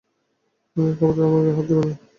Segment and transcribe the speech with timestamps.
[0.97, 1.93] খবরদার আমার গায়ে হাত দিবে না!